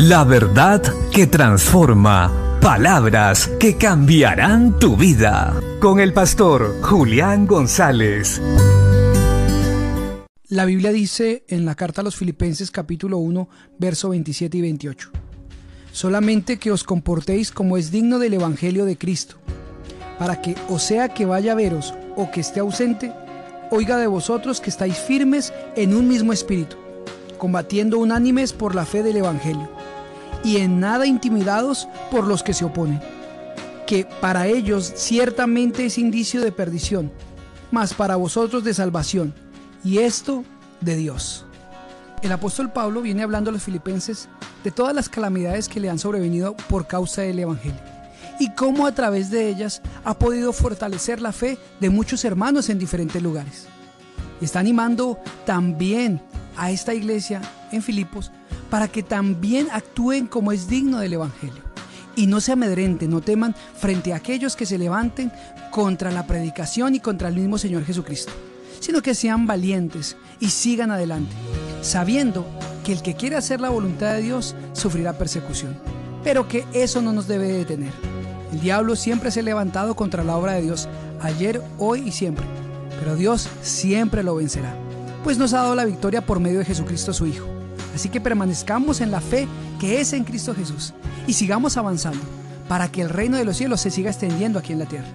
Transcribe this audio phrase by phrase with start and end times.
[0.00, 0.80] La verdad
[1.12, 2.60] que transforma.
[2.60, 5.60] Palabras que cambiarán tu vida.
[5.80, 8.40] Con el pastor Julián González.
[10.46, 13.48] La Biblia dice en la carta a los Filipenses capítulo 1,
[13.80, 15.10] verso 27 y 28.
[15.90, 19.34] Solamente que os comportéis como es digno del Evangelio de Cristo,
[20.16, 23.12] para que, o sea que vaya a veros o que esté ausente,
[23.72, 26.76] oiga de vosotros que estáis firmes en un mismo espíritu,
[27.36, 29.76] combatiendo unánimes por la fe del Evangelio,
[30.48, 33.02] y en nada intimidados por los que se oponen,
[33.86, 37.12] que para ellos ciertamente es indicio de perdición,
[37.70, 39.34] mas para vosotros de salvación,
[39.84, 40.44] y esto
[40.80, 41.44] de Dios.
[42.22, 44.30] El apóstol Pablo viene hablando a los filipenses
[44.64, 47.80] de todas las calamidades que le han sobrevenido por causa del Evangelio
[48.40, 52.78] y cómo a través de ellas ha podido fortalecer la fe de muchos hermanos en
[52.78, 53.66] diferentes lugares.
[54.40, 56.22] Está animando también
[56.56, 58.32] a esta iglesia en Filipos
[58.70, 61.62] para que también actúen como es digno del Evangelio.
[62.16, 65.32] Y no se amedrenten, no teman frente a aquellos que se levanten
[65.70, 68.32] contra la predicación y contra el mismo Señor Jesucristo,
[68.80, 71.34] sino que sean valientes y sigan adelante,
[71.80, 72.44] sabiendo
[72.84, 75.76] que el que quiere hacer la voluntad de Dios sufrirá persecución,
[76.24, 77.92] pero que eso no nos debe detener.
[78.52, 80.88] El diablo siempre se ha levantado contra la obra de Dios,
[81.20, 82.46] ayer, hoy y siempre,
[82.98, 84.74] pero Dios siempre lo vencerá,
[85.22, 87.46] pues nos ha dado la victoria por medio de Jesucristo su Hijo.
[87.94, 89.48] Así que permanezcamos en la fe
[89.80, 90.94] que es en Cristo Jesús
[91.26, 92.20] y sigamos avanzando
[92.68, 95.08] para que el reino de los cielos se siga extendiendo aquí en la tierra.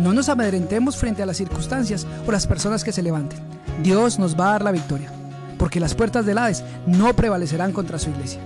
[0.00, 3.38] No nos amedrentemos frente a las circunstancias o las personas que se levanten.
[3.82, 5.10] Dios nos va a dar la victoria,
[5.58, 8.40] porque las puertas del Hades no prevalecerán contra su iglesia.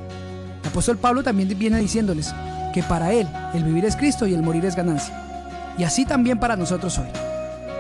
[0.63, 2.35] El apóstol Pablo también viene diciéndoles
[2.75, 5.15] que para él el vivir es Cristo y el morir es ganancia.
[5.79, 7.28] Y así también para nosotros hoy.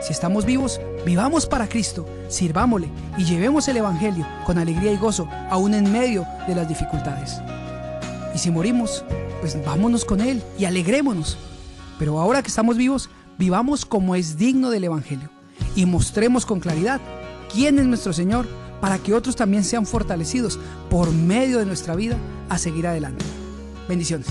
[0.00, 5.28] Si estamos vivos, vivamos para Cristo, sirvámosle y llevemos el Evangelio con alegría y gozo,
[5.50, 7.40] aún en medio de las dificultades.
[8.34, 9.04] Y si morimos,
[9.40, 11.36] pues vámonos con Él y alegrémonos.
[11.98, 15.30] Pero ahora que estamos vivos, vivamos como es digno del Evangelio
[15.74, 17.00] y mostremos con claridad
[17.52, 18.46] quién es nuestro Señor
[18.80, 22.16] para que otros también sean fortalecidos por medio de nuestra vida
[22.48, 23.24] a seguir adelante.
[23.88, 24.28] Bendiciones.